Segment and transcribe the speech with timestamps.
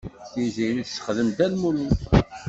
[0.31, 1.99] Tiziri tessexdem Dda Lmulud.